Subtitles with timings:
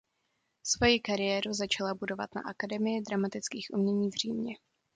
[0.63, 4.55] Svoji kariéru začala budovat na Akademii dramatických umění v Římě.